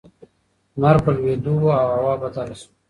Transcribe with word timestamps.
لمر 0.79 0.97
په 1.03 1.11
لوېدو 1.15 1.53
و 1.59 1.65
او 1.81 1.89
هوا 1.97 2.13
بدله 2.21 2.53
شوه. 2.59 2.69